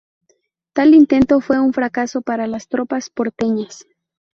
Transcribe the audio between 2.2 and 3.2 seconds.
para las tropas